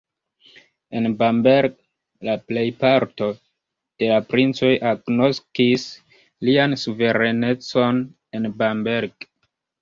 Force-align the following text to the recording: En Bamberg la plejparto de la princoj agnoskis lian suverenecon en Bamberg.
En 0.99 1.03
Bamberg 1.17 1.75
la 2.29 2.33
plejparto 2.51 3.27
de 4.03 4.09
la 4.13 4.17
princoj 4.31 4.71
agnoskis 4.93 5.85
lian 6.49 6.75
suverenecon 6.87 8.03
en 8.41 8.51
Bamberg. 8.65 9.31